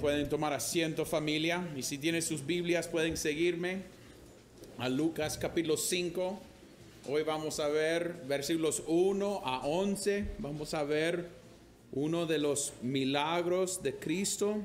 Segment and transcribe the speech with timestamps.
[0.00, 3.82] Pueden tomar asiento familia y si tienen sus Biblias pueden seguirme
[4.76, 6.40] a Lucas capítulo 5.
[7.08, 10.32] Hoy vamos a ver versículos 1 a 11.
[10.38, 11.28] Vamos a ver
[11.92, 14.56] uno de los milagros de Cristo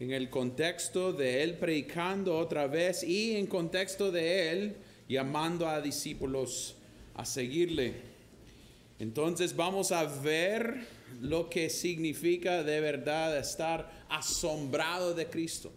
[0.00, 4.76] en el contexto de Él predicando otra vez y en contexto de Él
[5.08, 6.74] llamando a discípulos
[7.14, 7.94] a seguirle.
[8.98, 15.72] Entonces vamos a ver lo que significa de verdad estar asombrado de Cristo.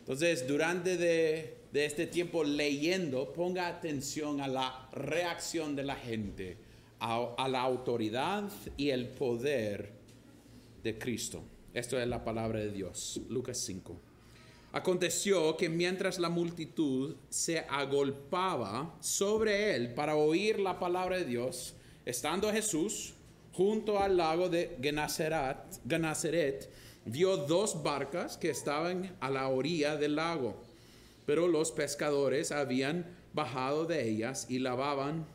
[0.00, 6.56] Entonces, durante de, este tiempo leyendo, ponga atención a la reacción de la gente,
[7.00, 9.92] a, la autoridad y el poder
[10.82, 11.42] de Cristo.
[11.72, 14.00] Esto es la palabra de Dios, Lucas 5.
[14.72, 21.74] Aconteció que mientras la multitud se agolpaba sobre él para oír la palabra de Dios,
[22.04, 23.13] Estando Jesús
[23.54, 26.68] junto al lago de Genazaret,
[27.04, 30.60] vio dos barcas que estaban a la orilla del lago,
[31.24, 35.26] pero los pescadores habían bajado de ellas y lavaban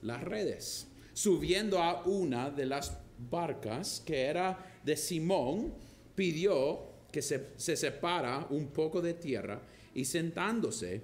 [0.00, 0.86] las redes.
[1.12, 5.74] Subiendo a una de las barcas, que era de Simón,
[6.14, 9.60] pidió que se, se separa un poco de tierra
[9.92, 11.02] y sentándose,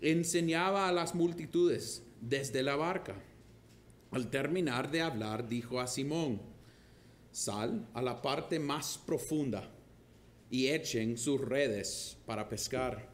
[0.00, 3.16] enseñaba a las multitudes desde la barca.
[4.14, 6.40] Al terminar de hablar, dijo a Simón,
[7.32, 9.68] sal a la parte más profunda
[10.48, 13.08] y echen sus redes para pescar.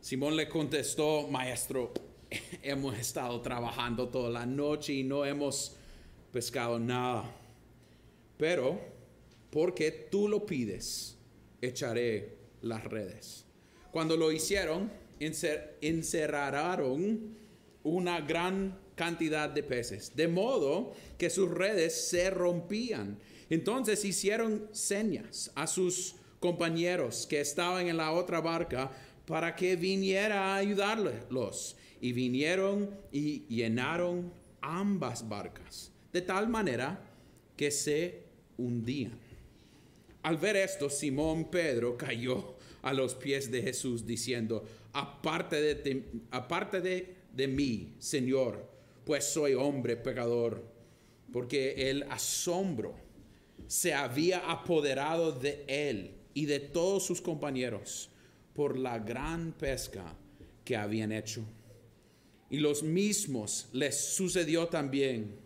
[0.00, 1.92] Simón le contestó, maestro,
[2.62, 5.76] hemos estado trabajando toda la noche y no hemos
[6.32, 7.30] pescado nada.
[8.38, 8.80] Pero,
[9.50, 11.18] porque tú lo pides,
[11.60, 13.44] echaré las redes.
[13.90, 14.90] Cuando lo hicieron,
[15.82, 17.36] encerraron
[17.82, 23.18] una gran cantidad de peces, de modo que sus redes se rompían.
[23.48, 28.90] Entonces hicieron señas a sus compañeros que estaban en la otra barca
[29.26, 31.76] para que viniera a ayudarlos.
[32.00, 37.00] Y vinieron y llenaron ambas barcas, de tal manera
[37.56, 38.22] que se
[38.58, 39.18] hundían.
[40.22, 46.80] Al ver esto, Simón Pedro cayó a los pies de Jesús diciendo, aparte de, aparte
[46.80, 48.75] de, de mí, Señor,
[49.06, 50.64] pues soy hombre pecador,
[51.32, 52.96] porque el asombro
[53.68, 58.10] se había apoderado de él y de todos sus compañeros
[58.52, 60.16] por la gran pesca
[60.64, 61.44] que habían hecho.
[62.50, 65.38] Y los mismos les sucedió también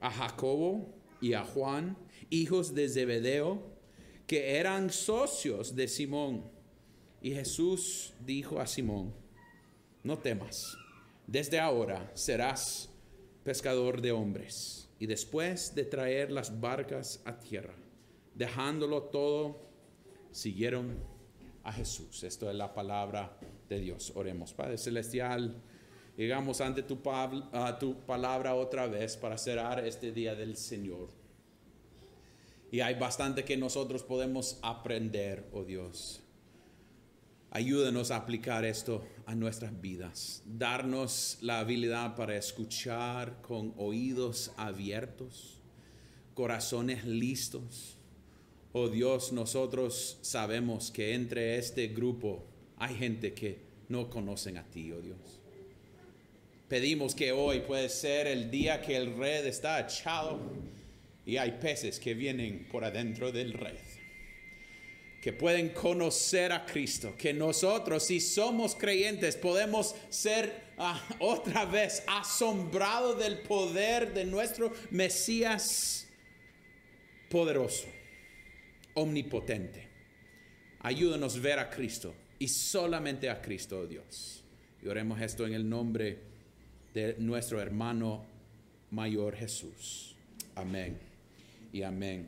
[0.00, 1.96] a Jacobo y a Juan,
[2.28, 3.62] hijos de Zebedeo,
[4.26, 6.42] que eran socios de Simón.
[7.22, 9.14] Y Jesús dijo a Simón,
[10.02, 10.76] no temas
[11.30, 12.88] desde ahora serás
[13.44, 14.88] pescador de hombres.
[14.98, 17.72] Y después de traer las barcas a tierra,
[18.34, 19.60] dejándolo todo,
[20.32, 20.98] siguieron
[21.62, 22.24] a Jesús.
[22.24, 23.38] Esto es la palabra
[23.68, 24.12] de Dios.
[24.16, 25.54] Oremos, Padre Celestial.
[26.16, 26.98] Llegamos ante tu,
[27.78, 31.10] tu palabra otra vez para cerrar este día del Señor.
[32.72, 36.19] Y hay bastante que nosotros podemos aprender, oh Dios.
[37.52, 40.44] Ayúdanos a aplicar esto a nuestras vidas.
[40.46, 45.60] Darnos la habilidad para escuchar con oídos abiertos,
[46.34, 47.96] corazones listos.
[48.72, 52.44] Oh Dios, nosotros sabemos que entre este grupo
[52.76, 53.58] hay gente que
[53.88, 55.40] no conocen a ti, oh Dios.
[56.68, 60.38] Pedimos que hoy puede ser el día que el red está echado
[61.26, 63.99] y hay peces que vienen por adentro del red
[65.20, 72.02] que pueden conocer a Cristo, que nosotros si somos creyentes podemos ser ah, otra vez
[72.06, 76.08] asombrados del poder de nuestro Mesías
[77.28, 77.86] poderoso,
[78.94, 79.88] omnipotente.
[80.80, 84.42] Ayúdanos a ver a Cristo y solamente a Cristo, oh Dios.
[84.82, 86.18] Y oremos esto en el nombre
[86.94, 88.24] de nuestro hermano
[88.90, 90.16] mayor Jesús.
[90.54, 90.98] Amén
[91.72, 92.26] y amén.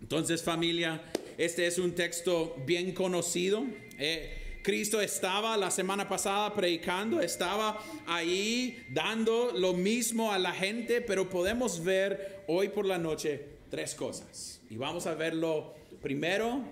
[0.00, 1.02] Entonces familia,
[1.38, 3.64] este es un texto bien conocido.
[3.98, 11.00] Eh, Cristo estaba la semana pasada predicando, estaba ahí dando lo mismo a la gente,
[11.00, 14.60] pero podemos ver hoy por la noche tres cosas.
[14.68, 16.64] Y vamos a verlo primero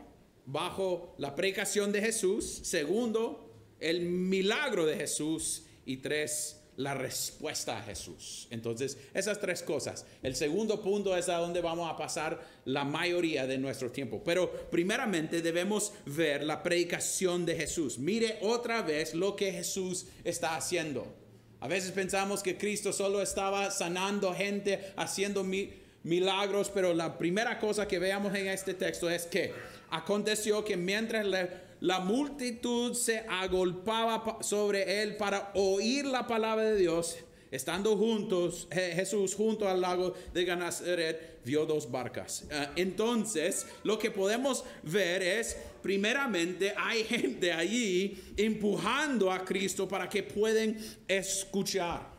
[0.46, 7.82] bajo la predicación de Jesús, segundo, el milagro de Jesús y tres, la respuesta a
[7.82, 8.48] Jesús.
[8.50, 10.06] Entonces, esas tres cosas.
[10.22, 14.22] El segundo punto es a donde vamos a pasar la mayoría de nuestro tiempo.
[14.24, 17.98] Pero primeramente debemos ver la predicación de Jesús.
[17.98, 21.06] Mire otra vez lo que Jesús está haciendo.
[21.60, 25.46] A veces pensamos que Cristo solo estaba sanando gente, haciendo
[26.02, 29.54] milagros, pero la primera cosa que veamos en este texto es que
[29.90, 31.24] aconteció que mientras
[31.84, 37.16] la, multitud se agolpaba sobre él para oír la palabra de Dios,
[37.50, 42.44] estando juntos, Jesús junto al lago de Genezaret, vio dos barcas.
[42.50, 50.08] Ah, entonces, lo que podemos ver es, primeramente, hay gente allí empujando a Cristo para
[50.08, 50.76] que puedan
[51.06, 52.14] escuchar.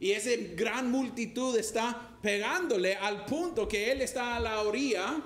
[0.00, 5.20] Y esa gran multitud está pegándole al punto que él está a la orilla.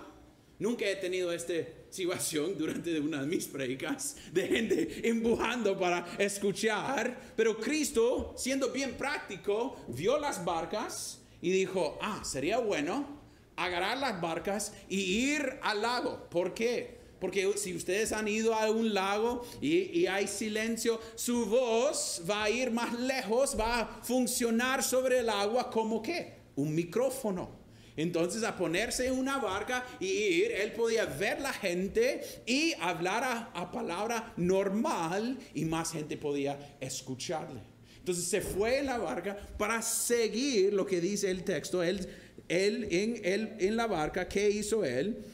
[0.59, 1.55] Nunca he tenido esta
[1.93, 7.33] situación durante una de mis predicas de gente empujando para escuchar.
[7.37, 13.21] Pero Cristo, siendo bien práctico, vio las barcas y dijo, ah, sería bueno
[13.57, 15.01] agarrar las barcas y
[15.33, 16.29] ir al lago.
[16.31, 17.03] ¿Por qué?
[17.21, 22.51] Porque si ustedes han ido a un lago y, hay silencio, su voz va a
[22.51, 27.62] ir más lejos, va a funcionar sobre el agua como que un micrófono.
[27.97, 33.39] Entonces a ponerse una barca y ir, él podía ver la gente y hablar a,
[33.55, 37.61] a, palabra normal y más gente podía escucharle.
[37.99, 41.83] Entonces se fue en la barca para seguir lo que dice el texto.
[41.83, 42.09] Él,
[42.49, 45.25] él, en, él en la barca, ¿qué hizo él?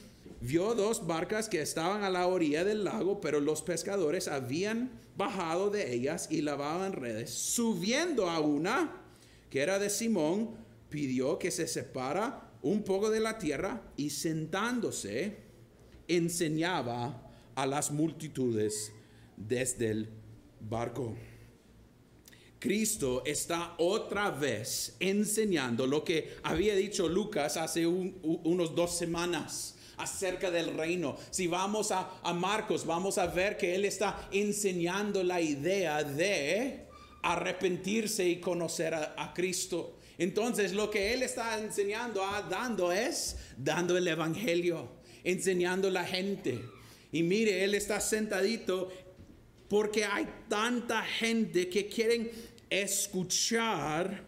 [0.40, 5.70] vio dos barcas que estaban a la orilla del lago, pero los pescadores habían bajado
[5.70, 7.30] de ellas y lavaban redes.
[7.30, 9.02] Subiendo a una,
[9.50, 10.50] que era de Simón,
[10.90, 15.36] pidió que se separa un poco de la tierra y sentándose
[16.06, 18.92] enseñaba a las multitudes
[19.36, 20.08] desde el
[20.60, 21.14] barco.
[22.58, 30.50] Cristo está otra vez enseñando lo que había dicho Lucas hace unos dos semanas acerca
[30.50, 31.16] del reino.
[31.30, 36.86] Si vamos a, Marcos, vamos a ver que él está enseñando la idea de
[37.22, 39.97] arrepentirse y conocer a, Cristo.
[40.18, 42.20] Entonces lo que él está enseñando,
[42.50, 44.88] dando es dando el evangelio,
[45.24, 46.60] enseñando a la gente.
[47.12, 48.90] Y mire, él está sentadito
[49.68, 52.30] porque hay tanta gente que quieren
[52.68, 54.26] escuchar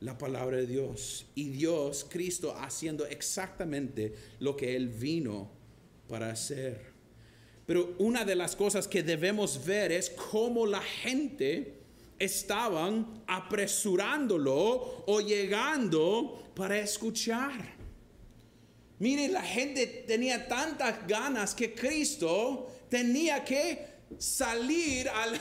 [0.00, 5.50] la palabra de Dios y Dios, Cristo, haciendo exactamente lo que Él vino
[6.06, 6.92] para hacer.
[7.66, 11.77] Pero una de las cosas que debemos ver es cómo la gente
[12.18, 17.76] estaban apresurándolo o llegando para escuchar.
[18.98, 23.86] Mire, la gente tenía tantas ganas que Cristo tenía que
[24.18, 25.40] salir al,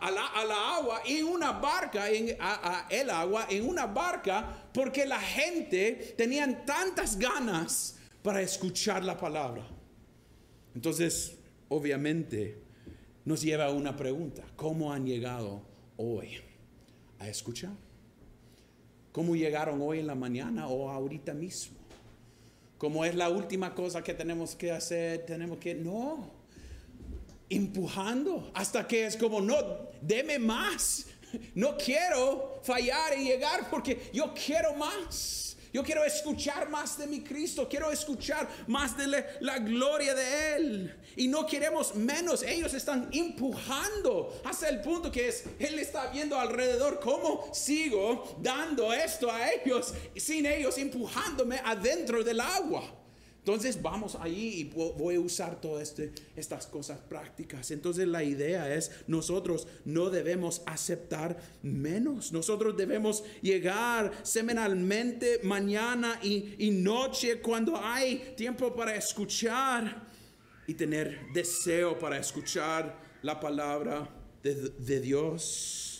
[0.00, 5.20] a la, agua en una barca, en, a, el agua en una barca, porque la
[5.20, 9.66] gente tenían tantas ganas para escuchar la palabra.
[10.74, 11.36] Entonces,
[11.68, 12.63] obviamente,
[13.24, 14.44] nos lleva a una pregunta.
[14.56, 15.62] ¿Cómo han llegado
[15.96, 16.38] hoy
[17.18, 17.72] a escuchar?
[19.12, 21.76] ¿Cómo llegaron hoy en la mañana o ahorita mismo?
[22.78, 25.74] Como es la última cosa que tenemos que hacer, tenemos que...
[25.74, 26.30] No,
[27.48, 29.56] empujando hasta que es como, no,
[30.00, 31.06] deme más.
[31.54, 35.53] No quiero fallar y llegar porque yo quiero más.
[35.74, 39.08] Yo quiero escuchar más de mi Cristo, quiero escuchar más de
[39.40, 40.96] la, gloria de Él.
[41.16, 46.38] Y no queremos menos, ellos están empujando hasta el punto que es, Él está viendo
[46.38, 53.03] alrededor cómo sigo dando esto a ellos sin ellos empujándome adentro del agua.
[53.44, 57.70] Entonces vamos ahí y voy a usar todas este, estas cosas prácticas.
[57.72, 62.32] Entonces la idea es, nosotros no debemos aceptar menos.
[62.32, 70.08] Nosotros debemos llegar semanalmente, mañana y, noche, cuando hay tiempo para escuchar
[70.66, 74.08] y tener deseo para escuchar la palabra
[74.42, 75.93] de Dios.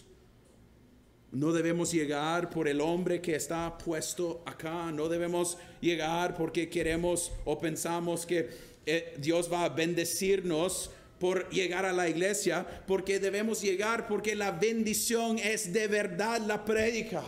[1.35, 4.93] No debemos llegar por el hombre que está puesto acá.
[4.93, 8.51] No debemos llegar porque queremos o pensamos que
[8.87, 12.65] eh, Dios va a bendecirnos por llegar a la iglesia.
[12.87, 17.25] Porque debemos llegar porque la bendición es de verdad la prédica.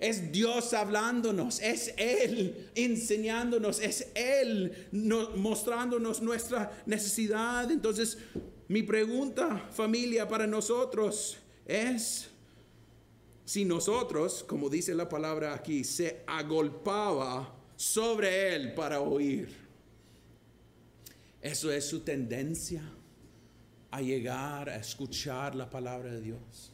[0.00, 4.88] Es Dios hablándonos, es Él enseñándonos, es Él
[5.36, 7.70] mostrándonos nuestra necesidad.
[7.70, 8.16] Entonces,
[8.68, 12.30] mi pregunta, familia, para nosotros es,
[13.46, 19.48] si nosotros, como dice la palabra aquí, se agolpaba sobre él para oír.
[21.40, 22.82] Eso es su tendencia
[23.92, 26.72] a llegar a escuchar la palabra de Dios.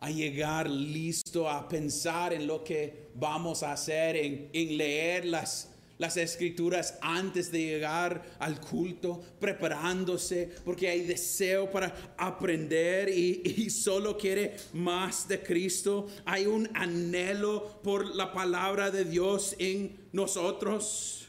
[0.00, 5.71] A llegar listo a pensar en lo que vamos a hacer, en, leer las,
[6.02, 14.18] las escrituras antes de llegar al culto, preparándose porque hay deseo para aprender y, solo
[14.18, 16.08] quiere más de Cristo.
[16.24, 21.28] Hay un anhelo por la palabra de Dios en nosotros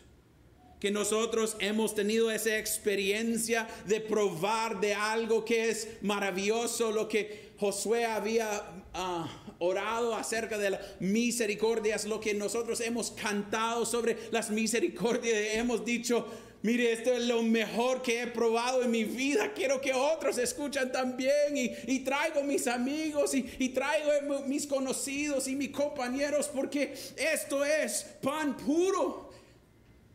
[0.79, 7.53] que nosotros hemos tenido esa experiencia de probar de algo que es maravilloso, lo que
[7.57, 14.49] Josué había uh, orado acerca de las misericordias, lo que nosotros hemos cantado sobre las
[14.49, 16.27] misericordias, hemos dicho,
[16.63, 20.91] mire, esto es lo mejor que he probado en mi vida, quiero que otros escuchan
[20.91, 26.93] también y, y traigo mis amigos y, y traigo mis conocidos y mis compañeros porque
[27.15, 29.31] esto es pan puro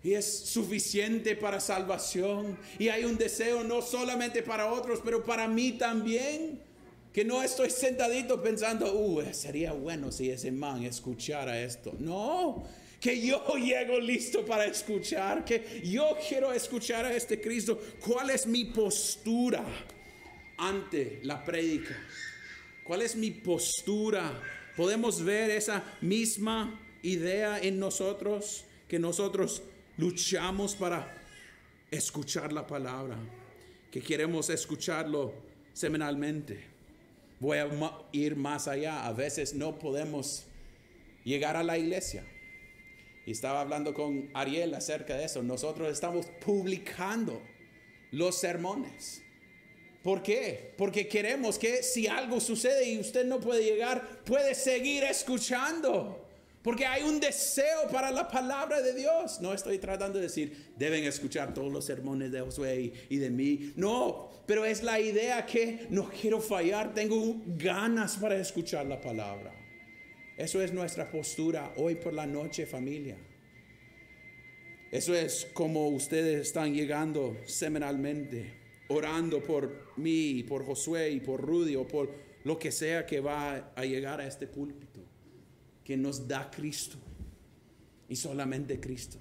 [0.03, 2.59] y es suficiente para salvación.
[2.79, 6.68] Y hay un deseo no solamente para otros, pero para mí también.
[7.13, 11.95] Que no estoy sentadito pensando, uh, sería bueno si ese man escuchara esto.
[11.99, 12.65] No,
[13.01, 17.81] que yo llego listo para escuchar, que yo quiero escuchar a este Cristo.
[18.05, 19.65] ¿Cuál es mi postura
[20.59, 21.97] ante la prédica?
[22.85, 24.41] ¿Cuál es mi postura?
[24.77, 29.63] Podemos ver esa misma idea en nosotros, que nosotros
[29.97, 31.15] luchamos para
[31.91, 33.19] escuchar la palabra,
[33.91, 35.35] que queremos escucharlo
[35.73, 36.78] semanalmente.
[37.41, 37.69] Voy a
[38.13, 39.07] ir más allá.
[39.07, 40.45] A veces no podemos
[41.25, 42.25] llegar a la iglesia.
[43.27, 45.43] Y estaba hablando con Ariel acerca de eso.
[45.43, 47.43] Nosotros estamos publicando
[48.11, 49.23] los sermones.
[50.03, 50.73] ¿Por qué?
[50.79, 56.28] Porque queremos que si algo sucede y usted no puede llegar, puede seguir escuchando.
[56.69, 59.41] Porque hay un deseo para la palabra de Dios.
[59.41, 63.73] No estoy tratando de decir, deben escuchar todos los sermones de Josué y, de mí.
[63.75, 66.93] No, pero es la idea que no quiero fallar.
[66.93, 69.51] Tengo ganas para escuchar la palabra.
[70.37, 73.17] Eso es nuestra postura hoy por la noche, familia.
[74.93, 78.53] Eso es como ustedes están llegando semanalmente,
[78.89, 82.11] orando por mí, por Josué y por Rudy o por
[82.45, 84.88] lo que sea que va a llegar a este púlpito
[85.89, 86.99] que nos da Cristo
[88.11, 89.17] y solamente Cristo.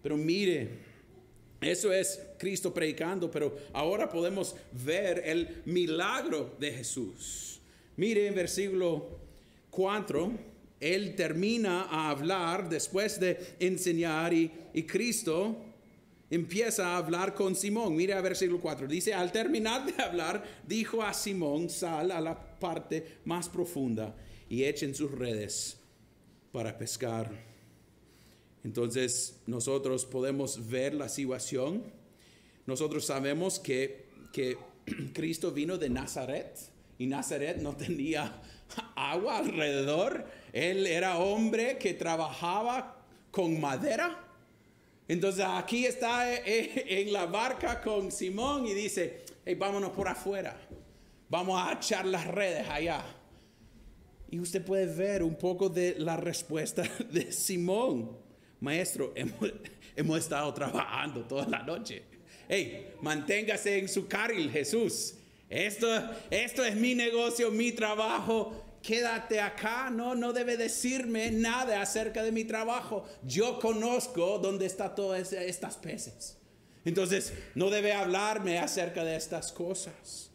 [0.00, 0.68] Pero mire,
[1.60, 7.60] eso es Cristo predicando, pero ahora podemos ver el milagro de Jesús.
[7.96, 9.18] Mire en versículo
[9.70, 10.30] 4,
[10.78, 15.56] Él termina a hablar después de enseñar y, y Cristo
[16.30, 17.96] empieza a hablar con Simón.
[17.96, 18.86] Mire a versículo 4.
[18.86, 24.14] Dice, al terminar de hablar, dijo a Simón, sal a la parte más profunda
[24.52, 25.78] y echen sus redes
[26.52, 27.30] para pescar.
[28.62, 31.82] Entonces nosotros podemos ver la situación.
[32.66, 34.58] Nosotros sabemos que, que
[35.14, 36.54] Cristo vino de Nazaret
[36.98, 38.42] y Nazaret no tenía
[38.94, 40.26] agua alrededor.
[40.52, 44.22] Él era hombre que trabajaba con madera.
[45.08, 50.60] Entonces aquí está eh, en la barca con Simón y dice, hey, vámonos por afuera.
[51.30, 53.02] Vamos a echar las redes allá.
[54.32, 58.16] Y usted puede ver un poco de la respuesta de Simón.
[58.60, 59.12] Maestro,
[59.94, 62.02] hemos, estado trabajando toda la noche.
[62.48, 65.16] Hey, manténgase en su carril, Jesús.
[65.50, 65.86] Esto,
[66.30, 68.78] esto es mi negocio, mi trabajo.
[68.82, 69.90] Quédate acá.
[69.90, 73.04] No, no debe decirme nada acerca de mi trabajo.
[73.26, 76.38] Yo conozco dónde están todas estas peces.
[76.86, 80.30] Entonces, no debe hablarme acerca de estas cosas.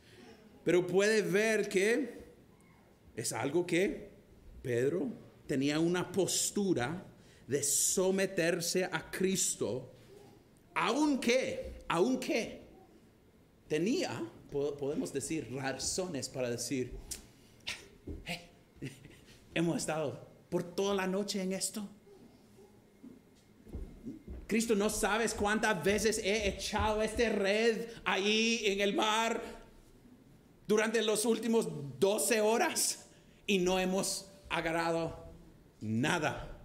[0.64, 2.27] Pero puede ver que
[3.18, 4.12] es algo que
[4.62, 5.10] Pedro
[5.48, 7.04] tenía una postura
[7.48, 9.92] de someterse a Cristo,
[10.76, 12.62] aunque, aunque
[13.68, 16.94] tenía, podemos decir, razones para decir,
[19.56, 21.90] hemos estado por toda la noche en esto.
[24.46, 29.42] Cristo, no sabes cuántas veces he echado esta red ahí en el mar
[30.68, 31.68] durante los últimos
[32.00, 33.07] 12 horas
[33.48, 35.32] y no hemos agarrado
[35.82, 36.60] nada.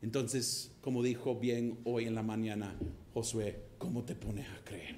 [0.00, 2.76] Entonces, como dijo bien hoy en la mañana
[3.14, 4.96] Josué, ¿cómo te pones a creer?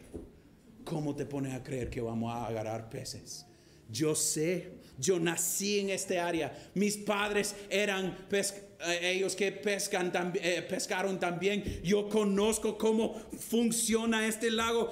[0.85, 3.47] ¿Cómo te pones a creer que vamos a agarrar peces?
[3.91, 6.57] Yo sé, yo nací en este área.
[6.75, 11.83] Mis padres eran eh, ellos que pescan, eh, pescaron también.
[11.83, 14.91] Yo conozco cómo funciona este lago.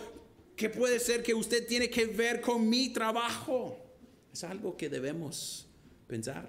[0.56, 3.78] Que puede ser que usted tiene que ver con mi trabajo.
[4.32, 5.71] Es algo que debemos
[6.12, 6.46] pensar.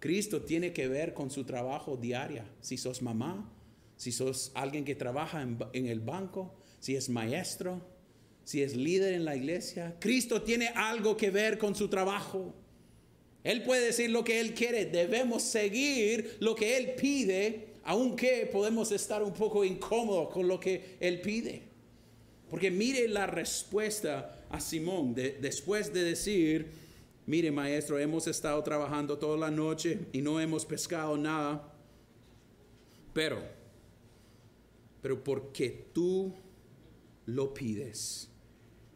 [0.00, 2.42] Cristo tiene que ver con su trabajo diario.
[2.60, 3.48] Si sos mamá,
[3.96, 7.80] si sos alguien que trabaja en, el banco, si es maestro,
[8.44, 12.52] si es líder en la iglesia, Cristo tiene algo que ver con su trabajo.
[13.44, 14.86] Él puede decir lo que Él quiere.
[14.86, 20.96] Debemos seguir lo que Él pide aunque podemos estar un poco incómodos con lo que
[21.00, 21.62] él pide.
[22.48, 26.70] Porque mire la respuesta a Simón después de decir,
[27.26, 31.72] mire maestro, hemos estado trabajando toda la noche y no hemos pescado nada,
[33.12, 33.42] pero,
[35.00, 36.34] pero porque tú
[37.26, 38.28] lo pides,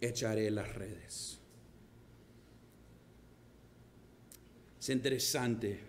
[0.01, 1.39] echaré las redes.
[4.81, 5.81] Es interesante,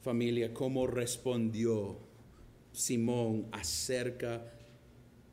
[0.00, 1.98] familia, cómo respondió
[2.72, 4.52] Simón acerca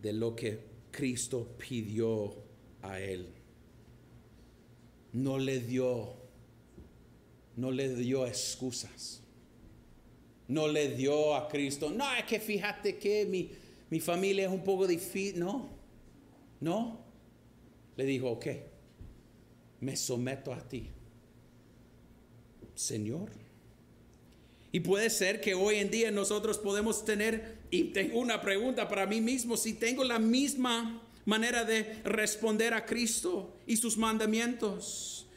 [0.01, 0.59] de lo que
[0.91, 2.35] Cristo pidió
[2.81, 3.36] a él.
[5.17, 6.13] No le dio,
[7.55, 9.23] no le dio excusas.
[10.47, 13.49] No le dio a Cristo, no, es que fíjate que mi,
[13.89, 15.39] mi familia es un poco difícil.
[15.39, 15.67] No,
[16.61, 16.99] no.
[17.95, 18.45] Le dijo, ok,
[19.79, 20.87] me someto a ti.
[22.75, 23.31] Señor.
[24.71, 29.07] Y puede ser que hoy en día nosotros podemos tener, y tengo una pregunta para
[29.07, 35.27] mí mismo, si tengo la misma manera de responder a Cristo y sus mandamientos.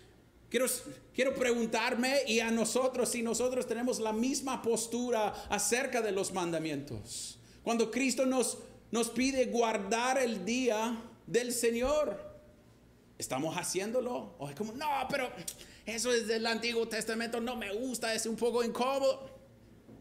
[0.48, 0.66] Quiero,
[1.12, 7.38] quiero preguntarme y a nosotros si nosotros tenemos la misma postura acerca de los mandamientos.
[7.64, 8.58] Cuando Cristo nos,
[8.92, 12.18] nos pide guardar el día del Señor,
[13.18, 14.36] ¿estamos haciéndolo?
[14.38, 15.28] O es como, no, pero
[15.86, 19.28] eso es del Antiguo Testamento, no me gusta, es un poco incómodo.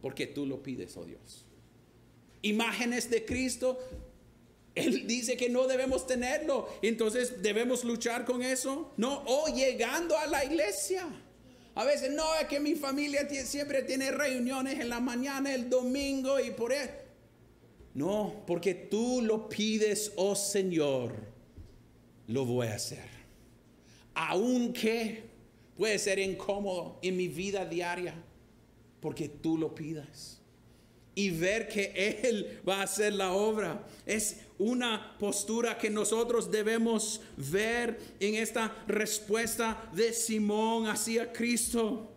[0.03, 1.45] Porque tú lo pides, oh Dios.
[2.43, 3.79] Imágenes de Cristo,
[4.79, 6.69] Él dice que no debemos tenerlo.
[6.81, 8.91] Entonces debemos luchar con eso.
[8.97, 11.07] No, o llegando a la iglesia.
[11.75, 16.39] A veces no es que mi familia siempre tiene reuniones en la mañana, el domingo
[16.39, 16.91] y por eso.
[17.93, 21.13] No, porque tú lo pides, oh Señor,
[22.27, 23.07] lo voy a hacer.
[24.13, 25.23] Aunque
[25.77, 28.13] puede ser incómodo en mi vida diaria,
[28.99, 30.41] porque tú lo pidas.
[31.15, 33.85] Y ver que Él va a hacer la obra.
[34.05, 42.13] Es una postura que nosotros debemos ver en esta respuesta de Simón hacia Cristo.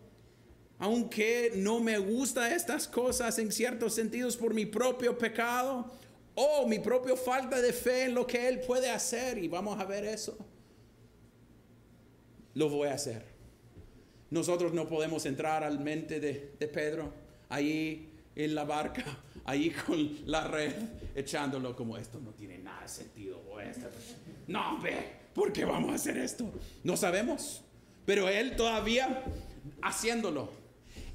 [0.77, 5.89] Aunque no me gustan estas cosas en ciertos sentidos por mi propio pecado
[6.35, 9.85] o mi propia falta de fe en lo que Él puede hacer, y vamos a
[9.85, 10.37] ver eso,
[12.55, 13.23] lo voy a hacer.
[14.29, 17.13] Nosotros no podemos entrar al mente de, Pedro
[17.49, 19.05] ahí en la barca,
[19.45, 20.73] ahí con la red,
[21.15, 23.41] echándolo como esto no tiene nada de sentido.
[24.47, 24.95] no, ve,
[25.33, 26.51] ¿por qué vamos a hacer esto?
[26.83, 27.61] No sabemos,
[28.05, 29.23] pero él todavía
[29.81, 30.63] haciéndolo.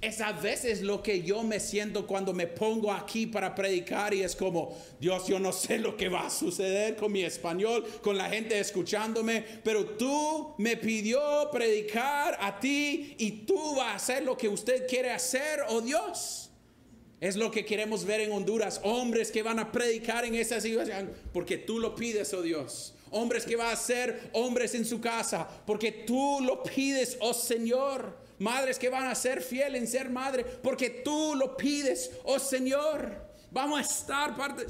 [0.00, 4.22] Es a veces lo que yo me siento cuando me pongo aquí para predicar y
[4.22, 8.16] es como, Dios, yo no sé lo que va a suceder con mi español, con
[8.16, 14.22] la gente escuchándome, pero tú me pidió predicar a ti y tú vas a hacer
[14.22, 16.47] lo que usted quiere hacer, oh Dios.
[17.20, 21.10] Es lo que queremos ver en Honduras, hombres que van a predicar en esa situación,
[21.32, 22.94] porque tú lo pides, oh Dios.
[23.10, 28.28] Hombres que van a ser hombres en su casa, porque tú lo pides, oh Señor
[28.38, 33.26] madres que van a ser fiel en ser madre, porque tú lo pides, oh Señor.
[33.50, 34.66] Vamos a estar parte,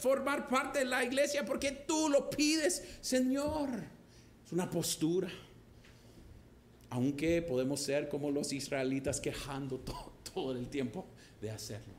[0.00, 3.68] formar parte de la iglesia porque tú lo pides, Señor.
[4.44, 5.28] Es una postura.
[6.90, 11.06] Aunque podemos ser como los israelitas quejando todo, todo el tiempo
[11.40, 11.94] de hacerlo.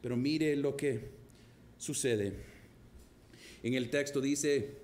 [0.00, 1.10] Pero mire lo que
[1.76, 2.32] sucede.
[3.62, 4.78] En el texto dice,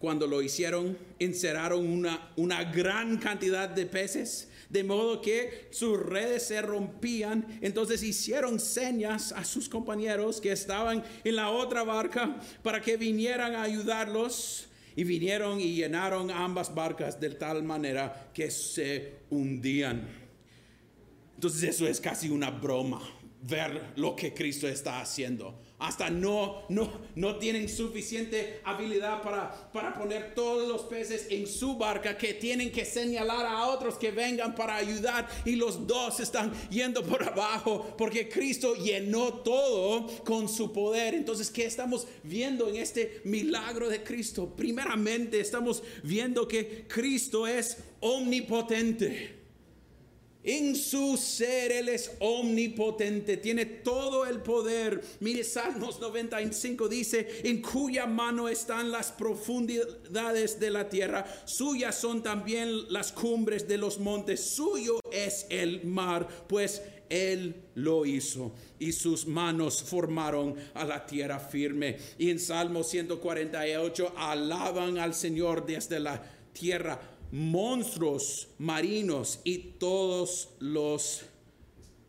[0.00, 6.42] cuando lo hicieron, encerraron una, una gran cantidad de peces de modo que sus redes
[6.42, 7.46] se rompían.
[7.60, 13.54] Entonces hicieron señas a sus compañeros que estaban en la otra barca para que vinieran
[13.54, 14.66] a ayudarlos.
[14.96, 20.25] Y vinieron y llenaron ambas barcas de tal manera que se hundían.
[21.46, 23.00] Entonces eso es casi una broma,
[23.42, 29.92] ver lo que Cristo está haciendo hasta no, no, no tienen suficiente habilidad para, para
[29.92, 34.54] poner todos los peces en su barca, que tienen que señalar a otros que vengan
[34.54, 40.72] para ayudar y los dos están yendo por abajo porque Cristo llenó todo con su
[40.72, 41.14] poder.
[41.14, 44.54] Entonces, ¿qué estamos viendo en este milagro de Cristo?
[44.56, 49.35] Primeramente, estamos viendo que Cristo es omnipotente.
[50.46, 55.02] En su ser Él es omnipotente, tiene todo el poder.
[55.18, 62.22] Mire, Salmos 95 dice, en cuya mano están las profundidades de la tierra, suyas son
[62.22, 68.92] también las cumbres de los montes, suyo es el mar, pues Él lo hizo y
[68.92, 71.96] sus manos formaron a la tierra firme.
[72.18, 81.26] Y en Salmo 148 alaban al Señor desde la tierra monstruos marinos y todos los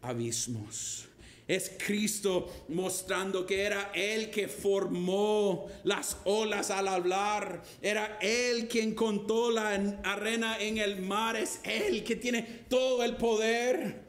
[0.01, 1.05] abismos.
[1.45, 7.61] Es Cristo mostrando que era Él que formó las olas al hablar.
[7.81, 9.71] Era Él quien contó la
[10.03, 11.35] arena en el mar.
[11.35, 14.05] Es Él que tiene todo el poder.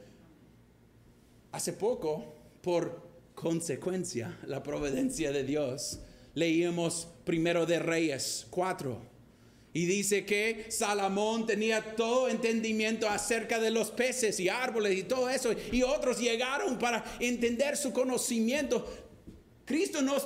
[1.51, 6.01] Hace poco, por consecuencia, la providencia de Dios,
[6.35, 9.08] leíamos primero de Reyes 4
[9.79, 15.31] y dice que Salomón tenía todo entendimiento acerca de los peces y árboles y todo
[15.31, 15.55] eso.
[15.71, 18.85] Y otros llegaron para entender su conocimiento.
[19.64, 20.17] Cristo no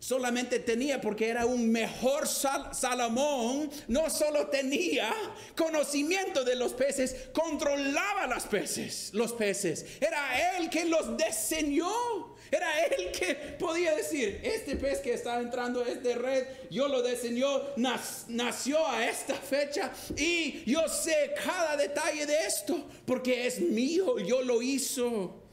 [0.00, 5.14] solamente tenía, porque era un mejor Salomón, no solo tenía
[5.56, 9.86] conocimiento de los peces, controlaba los peces, los peces.
[10.00, 12.36] Era él quien los diseñó.
[12.50, 17.02] Era él que podía decir, este pez que está entrando es de red, yo lo
[17.02, 24.18] diseñó, nació a esta fecha y yo sé cada detalle de esto porque es mío,
[24.18, 25.44] yo lo hizo.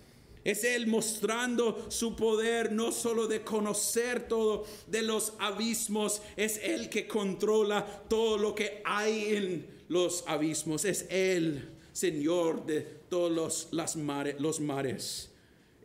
[0.43, 6.87] Es Él mostrando su poder, no solo de conocer todo de los abismos, es Él
[6.87, 10.85] que controla todo lo que hay en los abismos.
[10.85, 15.31] Es Él, Señor de todos los, las mares, los mares.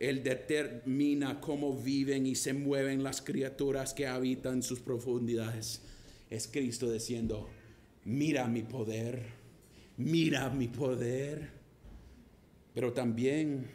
[0.01, 5.83] Él determina cómo viven y se mueven las criaturas que habitan sus profundidades.
[6.27, 7.47] Es Cristo diciendo,
[8.03, 9.21] mira mi poder,
[9.97, 11.51] mira mi poder.
[12.73, 13.67] Pero también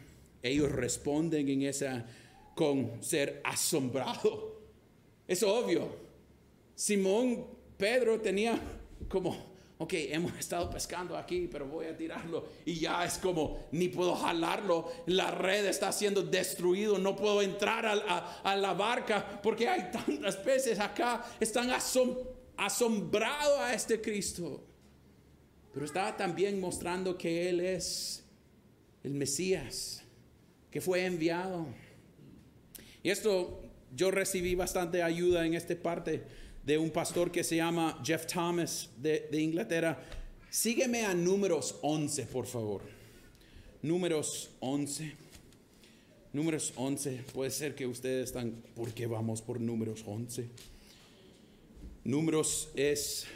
[0.43, 2.05] ellos responden en esa
[2.55, 4.59] con ser asombrado.
[5.29, 5.95] Es obvio.
[6.75, 7.45] Simón
[7.77, 8.59] Pedro tenía
[9.07, 12.47] como ok, hemos estado pescando aquí, pero voy a tirarlo.
[12.65, 17.85] Y ya es como, ni puedo jalarlo, la red está siendo destruido, no puedo entrar
[17.85, 21.69] a, la barca porque hay tantas peces acá, están
[22.57, 24.63] asombrados a este Cristo.
[25.73, 28.23] Pero estaba también mostrando que Él es
[29.03, 30.03] el Mesías,
[30.71, 31.67] que fue enviado.
[33.03, 33.61] Y esto
[33.95, 36.23] yo recibí bastante ayuda en esta parte
[36.67, 40.03] de un pastor que se llama Jeff Thomas de, Inglaterra.
[40.49, 42.81] Sígueme a números 11, por favor.
[43.81, 45.13] Números 11.
[46.33, 47.23] Números 11.
[47.33, 50.49] Puede ser que ustedes están, ¿por qué vamos por números 11?
[52.03, 53.27] Números es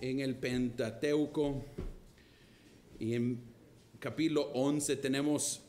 [0.00, 1.62] en el Pentateuco.
[2.98, 3.42] Y en
[3.98, 5.60] capítulo 11 tenemos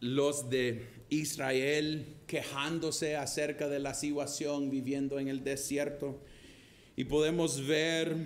[0.00, 6.18] los de Israel quejándose acerca de la situación viviendo en el desierto.
[6.98, 8.16] Y podemos ver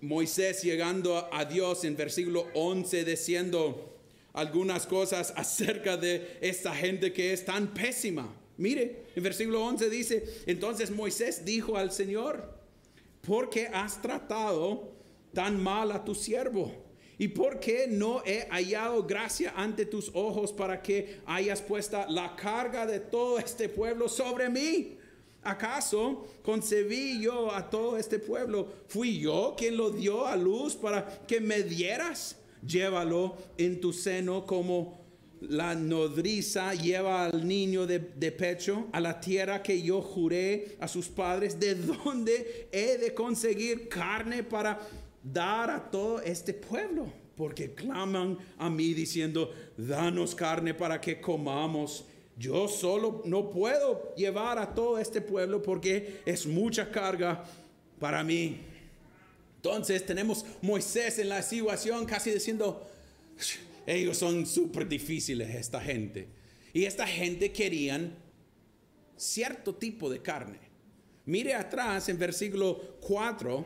[0.00, 3.98] Moisés llegando a Dios en versículo 11 diciendo
[4.32, 8.32] algunas cosas acerca de esta gente que es tan pésima.
[8.56, 12.56] Mire, en versículo 11 dice, entonces Moisés dijo al Señor,
[13.26, 14.92] ¿por qué has tratado
[15.32, 16.72] tan mal a tu siervo?
[17.18, 22.36] ¿Y por qué no he hallado gracia ante tus ojos para que hayas puesta la
[22.36, 24.98] carga de todo este pueblo sobre mí?
[25.44, 28.66] ¿Acaso concebí yo a todo este pueblo?
[28.88, 32.36] ¿Fui yo quien lo dio a luz para que me dieras?
[32.66, 35.04] Llévalo en tu seno como
[35.48, 41.08] la nodriza lleva al niño de, pecho a la tierra que yo juré a sus
[41.08, 44.80] padres, de dónde he de conseguir carne para
[45.22, 52.06] dar a todo este pueblo, porque claman a mí diciendo, danos carne para que comamos
[52.36, 57.44] yo solo no puedo llevar a todo este pueblo porque es mucha carga
[57.98, 58.60] para mí.
[59.56, 62.86] Entonces tenemos Moisés en la situación casi diciendo,
[63.86, 66.28] ellos son súper difíciles esta gente.
[66.72, 68.14] Y esta gente querían
[69.16, 70.58] cierto tipo de carne.
[71.26, 73.64] Mire atrás en versículo 4,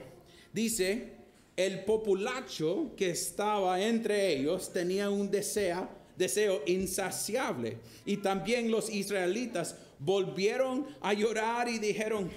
[0.52, 1.14] dice,
[1.56, 7.78] el populacho que estaba entre ellos tenía un deseo deseo insaciable.
[8.04, 12.30] Y también los israelitas volvieron a llorar y dijeron,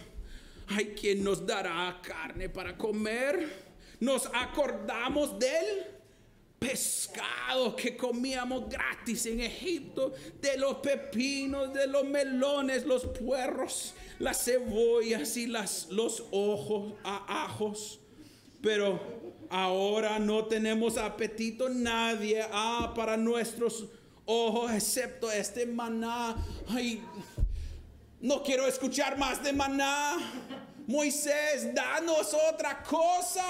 [0.68, 3.72] hay quien nos dará carne para comer.
[4.00, 5.86] Nos acordamos del
[6.60, 14.46] pescado que comíamos gratis en Egipto, de los pepinos, de los melones, los puerros, las
[14.46, 18.01] cebollas y las, los ojos, a ajos.
[18.62, 19.00] Pero
[19.50, 23.86] ahora no tenemos apetito nadie ah, para nuestros
[24.26, 26.36] ojos excepto este maná.
[26.70, 27.04] Ay,
[28.22, 30.18] no quiero escuchar más de maná.
[30.88, 33.44] Moisés, danos otra cosa.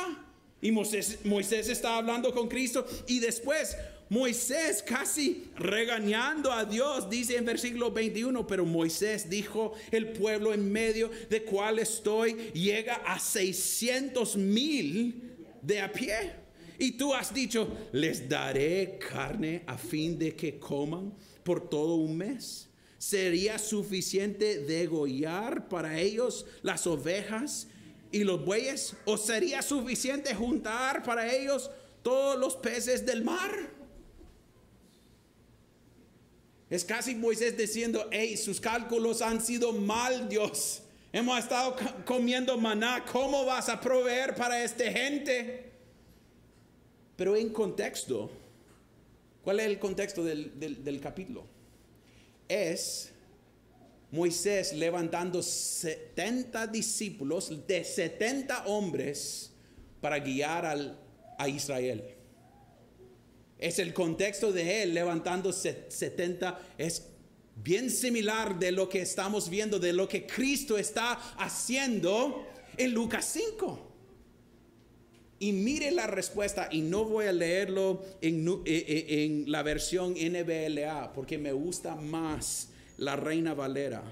[0.61, 3.75] Y Moisés, Moisés está hablando con Cristo y después
[4.11, 10.69] Moisés casi regañando a Dios, dice en versículo 21, pero Moisés dijo, el pueblo en
[10.69, 16.33] medio de cual estoy llega a 600 mil de a pie.
[16.77, 22.17] Y tú has dicho, les daré carne a fin de que coman por todo un
[22.17, 22.67] mes.
[22.97, 27.69] ¿Sería suficiente degollar para ellos las ovejas
[28.11, 28.93] y los bueyes?
[29.05, 31.71] ¿O sería suficiente juntar para ellos
[32.03, 33.79] todos los peces del mar?
[36.71, 40.81] Es casi Moisés diciendo, hey, sus cálculos han sido mal, Dios.
[41.11, 45.69] Hemos estado comiendo maná, ¿cómo vas a proveer para esta gente?
[47.17, 48.31] Pero en contexto,
[49.43, 51.45] ¿cuál es el contexto del, del capítulo?
[52.47, 53.11] Es
[54.09, 59.51] Moisés levantando 70 discípulos de 70 hombres
[59.99, 60.97] para guiar al,
[61.37, 62.20] a Israel.
[63.61, 67.07] Es el contexto de él levantando 70, es
[67.55, 73.29] bien similar de lo que estamos viendo, de lo que Cristo está haciendo en Lucas
[73.31, 73.87] 5.
[75.37, 80.13] Y mire la respuesta, y no voy a leerlo en, eh, eh, en, la versión
[80.13, 84.03] NBLA, porque me gusta más la Reina Valera.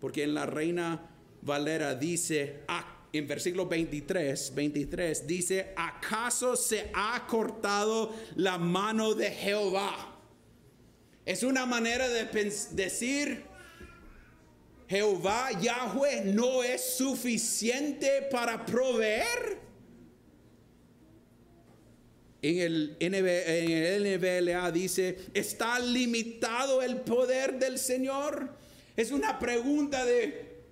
[0.00, 1.10] Porque en la Reina
[1.42, 9.30] Valera dice, ah, en versículo 23, 23, dice, ¿acaso se ha cortado la mano de
[9.30, 10.16] Jehová?
[11.24, 12.24] Es una manera de
[12.72, 13.44] decir,
[14.88, 19.58] Jehová Yahweh no es suficiente para proveer.
[22.40, 28.56] En el, NBLA dice, ¿está limitado el poder del Señor?
[28.96, 30.62] Es una pregunta de,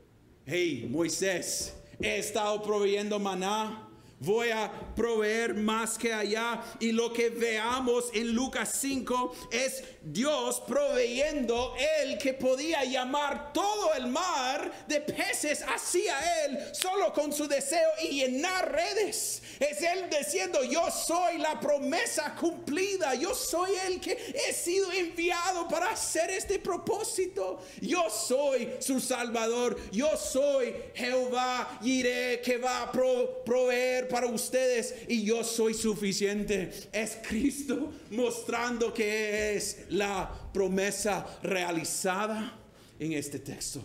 [0.46, 3.85] hey, Moisés, he estado proveyendo maná
[4.20, 6.62] voy a proveer más que allá.
[6.80, 13.94] Y lo que veamos en Lucas 5 es Dios proveyendo el que podía llamar todo
[13.94, 19.42] el mar de peces hacia él, solo con su deseo y llenar redes.
[19.58, 25.66] Es él diciendo, yo soy la promesa cumplida, yo soy el que he sido enviado
[25.68, 27.62] para hacer este propósito.
[27.80, 35.24] Yo soy su salvador, yo soy Jehová, iré que va a proveer para ustedes y
[35.24, 36.70] yo soy suficiente.
[36.92, 42.58] Es Cristo mostrando que es la promesa realizada
[42.98, 43.82] en este texto.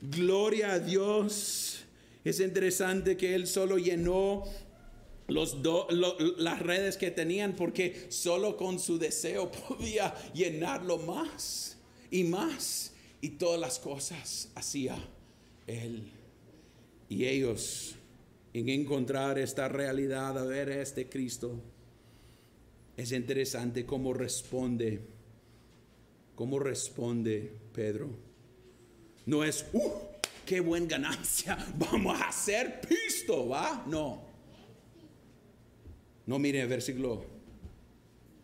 [0.00, 1.84] Gloria a Dios.
[2.24, 4.44] Es interesante que Él solo llenó
[5.28, 11.76] las redes que tenían porque solo con su deseo podía llenarlo más
[12.10, 12.92] y más.
[13.20, 14.96] Y todas las cosas hacía
[15.66, 16.12] Él.
[17.08, 17.95] Y ellos
[18.56, 21.60] en encontrar esta realidad, a ver a este Cristo.
[22.96, 24.98] Es interesante cómo responde,
[26.34, 28.08] cómo responde Pedro.
[29.26, 29.90] No es, ¡uh!
[30.46, 31.58] ¡Qué buena ganancia!
[31.76, 33.84] Vamos a hacer pisto, ¿va?
[33.86, 34.22] No.
[36.24, 37.26] No, mire versículo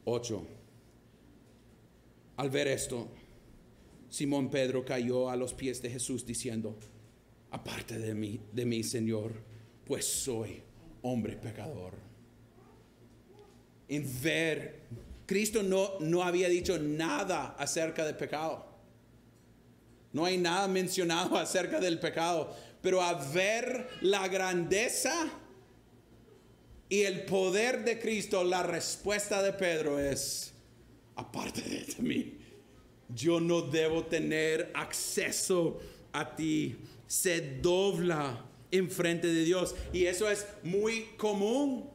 [0.05, 0.47] 8.
[2.37, 3.09] Al ver esto,
[4.11, 6.77] Simón Pedro cayó a los pies de Jesús diciendo,
[7.51, 9.52] aparte de mí, de mí, Señor
[9.87, 10.63] pues soy
[11.03, 11.95] hombre pecador.
[13.89, 14.83] En ver,
[15.27, 18.67] Cristo no, no había dicho nada acerca del pecado.
[20.13, 25.31] No hay nada mencionado acerca del pecado, pero a ver la grandeza
[26.89, 30.53] y el poder de Cristo, la respuesta de Pedro es,
[31.17, 32.37] aparte de mí,
[33.09, 35.81] yo no debo tener acceso
[36.13, 36.77] a ti.
[37.07, 39.75] Se dobla enfrente de Dios.
[39.93, 41.91] Y eso es muy común.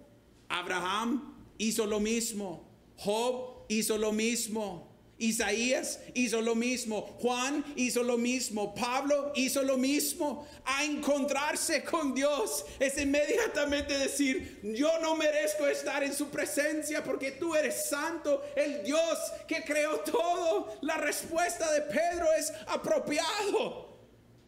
[0.48, 2.66] Abraham hizo lo mismo.
[2.96, 4.88] Job hizo lo mismo.
[5.20, 10.48] Isaías hizo lo mismo, Juan hizo lo mismo, Pablo hizo lo mismo.
[10.66, 17.32] A encontrarse con Dios es inmediatamente decir, yo no merezco estar en su presencia porque
[17.32, 20.78] tú eres santo, el Dios que creó todo.
[20.82, 23.87] La respuesta de Pedro es apropiado.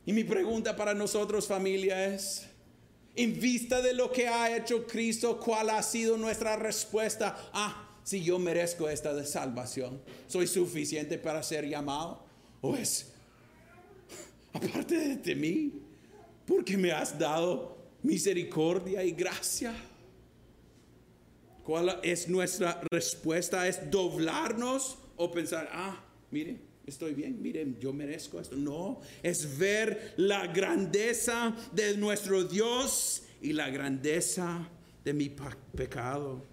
[0.05, 2.47] Y mi pregunta para nosotros familia es,
[3.15, 7.49] en vista de lo que ha hecho Cristo, ¿cuál ha sido nuestra respuesta?
[7.53, 12.23] Ah, si yo merezco esta salvación, ¿soy suficiente para ser llamado?
[12.61, 13.11] ¿O es,
[14.53, 15.73] aparte de mí,
[16.45, 19.75] porque me has dado misericordia y gracia?
[21.63, 23.67] ¿Cuál es nuestra respuesta?
[23.67, 28.55] ¿Es doblarnos o pensar, ah, mire, estoy bien, miren, yo merezco esto.
[28.55, 34.69] No, es ver la grandeza de nuestro Dios y la grandeza
[35.03, 35.33] de mi
[35.75, 36.43] pecado.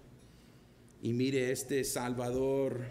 [1.01, 2.81] Y mire, este Salvador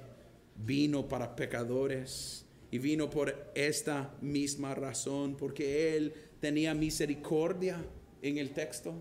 [0.56, 7.84] vino para pecadores y vino por esta misma razón, porque Él tenía misericordia
[8.22, 8.94] en el texto.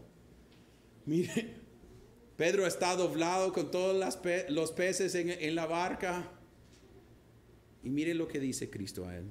[1.06, 1.56] Mire,
[2.38, 4.18] Pedro está doblado con todos
[4.50, 6.32] los peces en, en la barca.
[7.86, 9.26] Y mire lo que dice Cristo a él.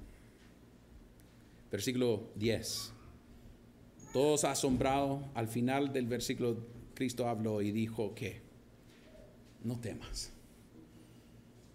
[1.71, 2.93] Versículo 10.
[4.13, 6.65] Todos asombrados, al final del versículo
[6.95, 8.41] Cristo habló y dijo que
[9.65, 10.31] no temas,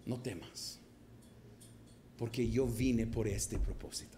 [0.06, 0.80] no temas,
[2.16, 4.16] porque yo vine por este propósito,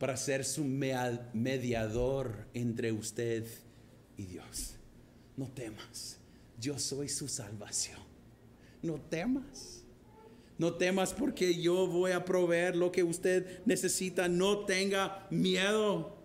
[0.00, 3.46] para ser su mediador entre usted
[4.16, 4.74] y Dios.
[5.36, 6.18] No temas,
[6.58, 8.00] yo soy su salvación.
[8.82, 9.81] No temas.
[10.62, 14.28] No temas porque yo voy a proveer lo que usted necesita.
[14.28, 16.16] No tenga miedo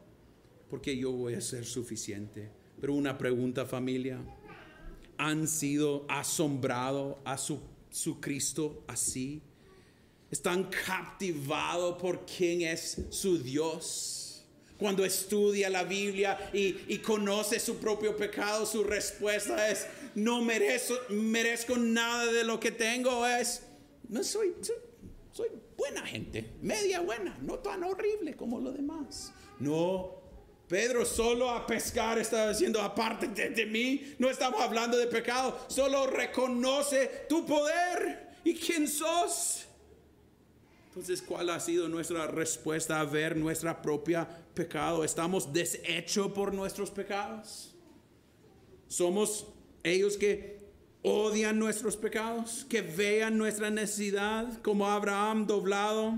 [0.69, 2.51] porque yo voy a ser suficiente.
[2.79, 4.19] Pero una pregunta familia,
[5.17, 7.59] ¿han sido asombrado a su,
[8.21, 9.41] Cristo así?
[10.29, 14.45] ¿Están captivados por quién es su Dios?
[14.77, 20.93] Cuando estudia la Biblia y, y, conoce su propio pecado, su respuesta es, no merezco,
[21.09, 23.63] merezco nada de lo que tengo, es,
[24.09, 24.75] no soy, soy,
[25.31, 29.33] soy buena gente, media buena, no tan horrible como lo demás.
[29.59, 30.17] No,
[30.67, 36.07] Pedro solo a pescar está diciendo, aparte de, mí, no estamos hablando de pecado, solo
[36.07, 39.65] reconoce tu poder y quién sos.
[40.89, 45.03] Entonces, ¿cuál ha sido nuestra respuesta a ver nuestra propia pecado?
[45.03, 47.73] ¿Estamos deshechos por nuestros pecados?
[48.87, 49.45] ¿Somos
[49.83, 50.56] ellos que
[51.07, 56.13] odian nuestros pecados, que vean nuestra necesidad como Abraham doblado?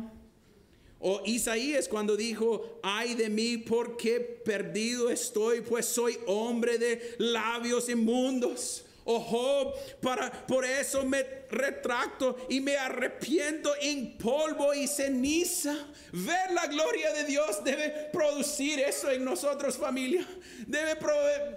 [0.99, 7.88] O Isaías cuando dijo, ay de mí porque perdido estoy, pues soy hombre de labios
[7.88, 8.86] inmundos.
[9.05, 15.75] O Job, para, por eso me retracto y me arrepiento en polvo y ceniza.
[16.12, 20.25] Ver la gloria de Dios debe producir eso en nosotros familia.
[20.67, 20.95] Debe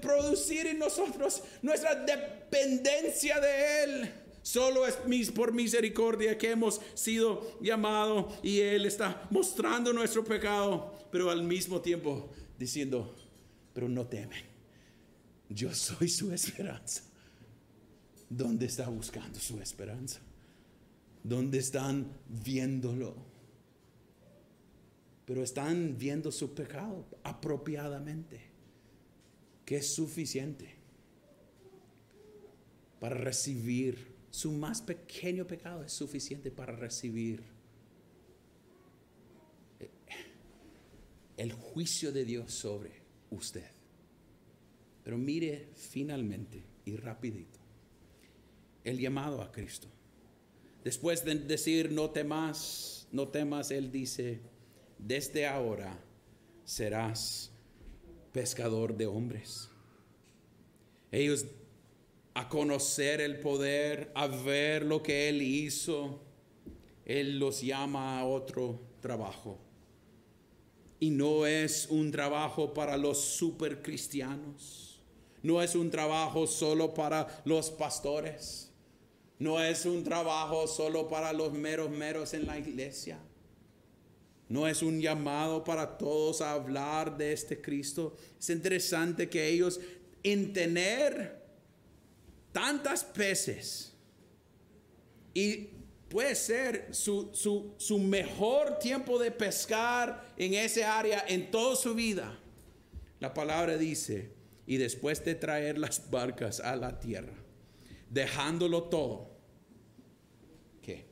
[0.01, 4.13] producir en nosotros nuestra dependencia de Él.
[4.43, 4.97] Solo es
[5.31, 11.81] por misericordia que hemos sido llamados y Él está mostrando nuestro pecado, pero al mismo
[11.81, 12.29] tiempo
[12.59, 13.15] diciendo,
[13.73, 14.43] pero no temen,
[15.49, 17.03] yo soy su esperanza.
[18.35, 20.21] ¿Dónde está buscando su esperanza?
[21.23, 23.15] ¿Dónde están viéndolo?
[25.27, 28.41] Pero están viendo su pecado apropiadamente,
[29.67, 30.77] que es suficiente
[32.99, 37.43] para recibir su más pequeño pecado es suficiente para recibir
[41.37, 42.93] el juicio de Dios sobre
[43.31, 43.71] usted.
[45.05, 47.62] Pero mire finalmente y rapidito
[48.85, 49.89] el llamado a Cristo.
[50.85, 54.41] Después de decir no temas, no temas, Él dice,
[54.99, 55.99] desde ahora
[56.65, 57.53] serás
[58.33, 59.69] pescador de hombres.
[61.11, 61.45] Ellos
[62.35, 66.21] a conocer el poder, a ver lo que Él hizo,
[67.05, 69.59] Él los llama a otro trabajo.
[70.99, 75.01] Y no es un trabajo para los super cristianos,
[75.43, 78.72] no es un trabajo solo para los pastores,
[79.39, 83.19] no es un trabajo solo para los meros meros en la iglesia.
[84.49, 88.17] No es un llamado para todos a hablar de este Cristo.
[88.39, 89.81] Es interesante que ellos
[90.23, 91.43] en tener
[92.53, 93.93] tantas peces
[95.35, 95.71] y
[96.09, 97.31] puede ser su,
[97.79, 102.39] su, mejor tiempo de pescar en ese área en toda su vida.
[103.19, 104.31] La palabra dice,
[104.67, 107.42] y después de traer las barcas a la tierra,
[108.13, 109.31] dejándolo todo,
[110.83, 111.07] que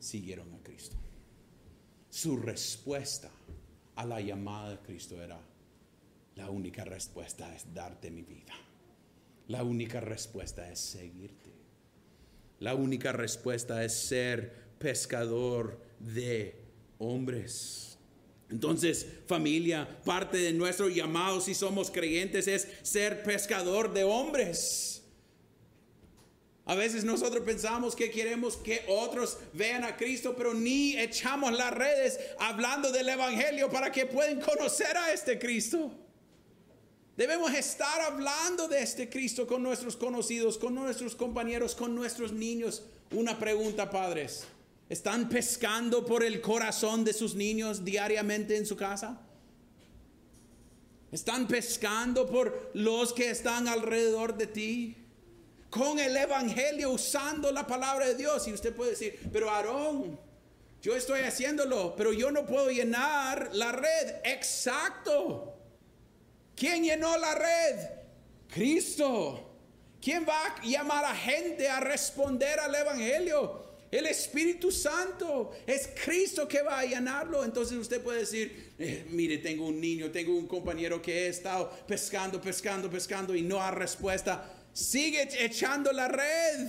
[0.00, 0.96] siguieron a Cristo.
[2.10, 3.30] Su respuesta
[3.94, 5.40] a la llamada de Cristo era,
[6.34, 8.52] la única respuesta es darte mi vida.
[9.48, 11.52] La única respuesta es seguirte.
[12.58, 16.60] La única respuesta es ser pescador de
[16.98, 17.98] hombres.
[18.50, 24.95] Entonces, familia, parte de nuestro llamado si somos creyentes es ser pescador de hombres.
[26.68, 31.72] A veces nosotros pensamos que queremos que otros vean a Cristo, pero ni echamos las
[31.72, 35.92] redes hablando del Evangelio para que puedan conocer a este Cristo.
[37.16, 42.82] Debemos estar hablando de este Cristo con nuestros conocidos, con nuestros compañeros, con nuestros niños.
[43.12, 44.44] Una pregunta, padres.
[44.88, 49.20] ¿Están pescando por el corazón de sus niños diariamente en su casa?
[51.12, 55.05] ¿Están pescando por los que están alrededor de ti?
[55.70, 58.46] Con el Evangelio, usando la palabra de Dios.
[58.48, 60.18] Y usted puede decir, pero Aarón,
[60.80, 64.16] yo estoy haciéndolo, pero yo no puedo llenar la red.
[64.24, 65.54] Exacto.
[66.54, 67.90] ¿Quién llenó la red?
[68.48, 69.42] Cristo.
[70.00, 73.66] ¿Quién va a llamar a gente a responder al Evangelio?
[73.90, 77.44] El Espíritu Santo es Cristo que va a llenarlo.
[77.44, 81.70] Entonces usted puede decir, eh, mire, tengo un niño, tengo un compañero que he estado
[81.86, 84.55] pescando, pescando, pescando y no ha respuesta.
[84.76, 86.68] Sigue echando la red,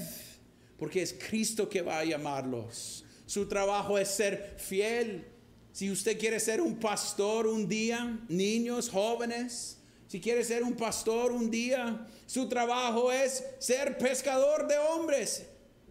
[0.78, 3.04] porque es Cristo que va a llamarlos.
[3.26, 5.28] Su trabajo es ser fiel.
[5.74, 11.34] Si usted quiere ser un pastor un día, niños, jóvenes, si quiere ser un pastor
[11.34, 15.46] un día, su trabajo es ser pescador de hombres.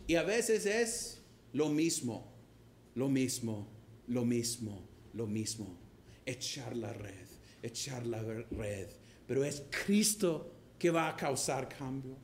[0.07, 1.21] Y a veces es
[1.53, 2.33] lo mismo,
[2.95, 3.69] lo mismo,
[4.07, 5.79] lo mismo, lo mismo.
[6.25, 7.27] Echar la red,
[7.63, 8.89] echar la red.
[9.27, 12.17] Pero es Cristo que va a causar cambio.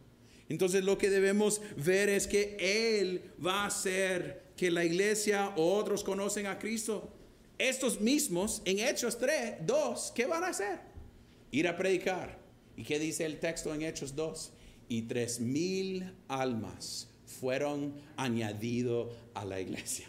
[0.48, 5.74] Entonces lo que debemos ver es que Él va a hacer que la iglesia o
[5.74, 7.10] otros conocen a Cristo.
[7.58, 10.80] Estos mismos en Hechos 3, 2, ¿qué van a hacer?
[11.50, 12.38] Ir a predicar.
[12.76, 14.52] ¿Y qué dice el texto en Hechos 2?
[14.88, 20.06] Y tres mil almas fueron añadidos a la iglesia.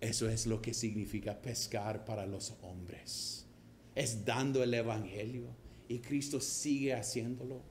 [0.00, 3.46] Eso es lo que significa pescar para los hombres.
[3.94, 5.48] Es dando el Evangelio.
[5.88, 7.62] Y Cristo sigue haciéndolo.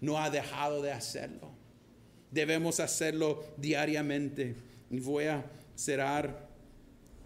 [0.00, 1.50] No ha dejado de hacerlo.
[2.30, 4.54] Debemos hacerlo diariamente.
[4.90, 5.44] Y voy a
[5.74, 6.48] cerrar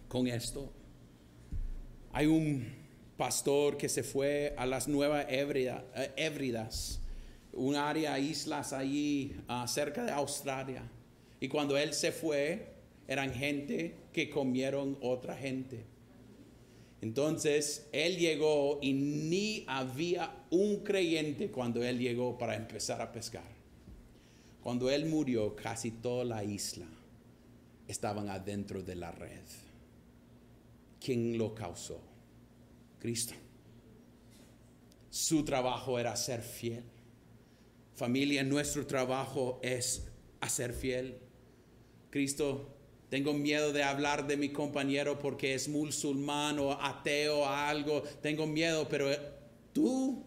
[0.09, 0.73] con esto.
[2.13, 2.65] Hay un
[3.17, 7.01] pastor que se fue a las Nuevas Hébridas,
[7.53, 10.83] un área, islas allí uh, cerca de Australia.
[11.41, 12.75] Y cuando él se fue,
[13.07, 15.85] eran gente que comieron otra gente.
[17.05, 23.45] Entonces él llegó y ni había un creyente cuando él llegó para empezar a pescar.
[24.63, 26.87] Cuando él murió, casi toda la isla
[27.87, 29.43] estaban adentro de la red.
[30.99, 32.01] ¿Quién lo causó?
[32.99, 33.35] Cristo.
[35.11, 36.85] Su trabajo era ser fiel.
[37.93, 40.09] Familia, nuestro trabajo es
[40.41, 41.19] hacer fiel.
[42.09, 42.75] Cristo
[43.09, 48.03] tengo miedo de hablar de mi compañero porque es musulmán o ateo o algo.
[48.23, 49.09] Tengo miedo, pero
[49.73, 50.25] tú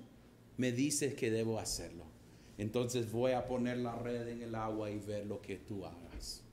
[0.57, 2.05] me dices que debo hacerlo.
[2.57, 6.43] Entonces voy a poner la red en el agua y ver lo que tú hagas.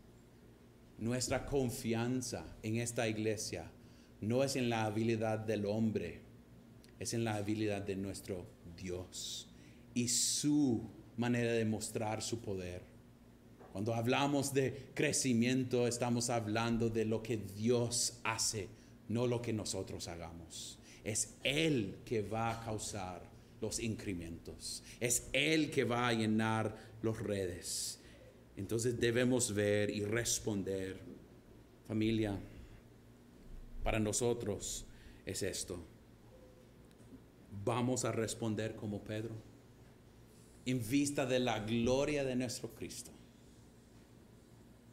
[0.98, 3.70] Nuestra confianza en esta iglesia
[4.20, 6.20] no es en la habilidad del hombre,
[6.98, 8.46] es en la habilidad de nuestro
[8.76, 9.48] Dios
[9.94, 10.82] y su
[11.16, 12.93] manera de mostrar su poder.
[13.74, 18.68] Cuando hablamos de crecimiento, estamos hablando de lo que Dios hace,
[19.08, 20.78] no lo que nosotros hagamos.
[21.02, 23.28] Es Él que va a causar
[23.60, 24.84] los incrementos.
[25.00, 27.98] Es Él que va a llenar los redes.
[28.56, 31.00] Entonces debemos ver y responder,
[31.88, 32.38] familia,
[33.82, 34.86] para nosotros
[35.26, 35.84] es esto.
[37.64, 39.34] Vamos a responder como Pedro,
[40.64, 43.10] en vista de la gloria de nuestro Cristo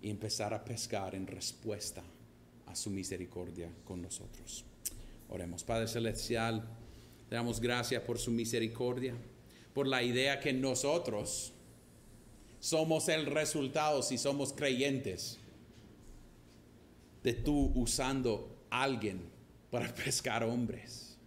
[0.02, 2.02] y empezar a pescar en respuesta
[2.66, 4.64] a su misericordia con nosotros.
[5.30, 6.68] Oremos, Padre Celestial,
[7.30, 9.14] te damos gracias por su misericordia,
[9.74, 11.54] por la idea que nosotros
[12.60, 15.40] somos el resultado si somos creyentes
[17.24, 19.22] de tú usando a alguien
[19.70, 21.18] para pescar hombres.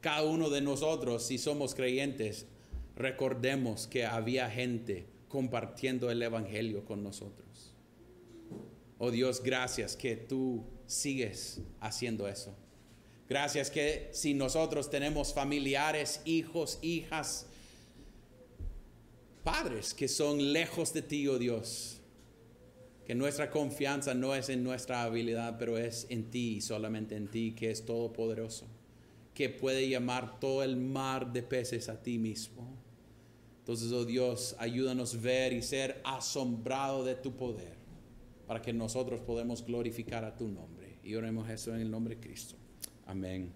[0.00, 2.46] Cada uno de nosotros, si somos creyentes,
[2.96, 7.74] recordemos que había gente compartiendo el Evangelio con nosotros.
[8.98, 12.56] Oh Dios, gracias que tú sigues haciendo eso.
[13.28, 17.46] Gracias que si nosotros tenemos familiares, hijos, hijas,
[19.44, 22.00] padres que son lejos de ti, oh Dios,
[23.06, 27.28] que nuestra confianza no es en nuestra habilidad, pero es en ti y solamente en
[27.28, 28.66] ti, que es todopoderoso,
[29.32, 32.76] que puede llamar todo el mar de peces a ti mismo.
[33.68, 37.76] Entonces, oh Dios, ayúdanos a ver y ser asombrado de tu poder
[38.46, 40.98] para que nosotros podamos glorificar a tu nombre.
[41.02, 42.56] Y oremos eso en el nombre de Cristo.
[43.04, 43.52] Amén.